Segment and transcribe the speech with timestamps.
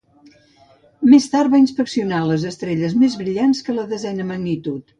[1.11, 4.87] Més tard va inspeccionar les estrelles més brillants que la desena magnitud.